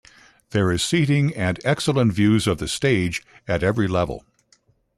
[0.49, 4.25] There is seating and excellent views of the Stage at every level.